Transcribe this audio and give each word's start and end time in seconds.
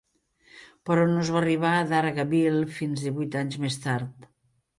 Però 0.89 1.03
no 1.11 1.19
es 1.23 1.29
va 1.35 1.39
arribar 1.41 1.73
a 1.81 1.83
Dargaville 1.91 2.63
fins 2.79 3.05
divuit 3.09 3.39
anys 3.45 3.61
més 3.67 3.79
tard. 3.87 4.27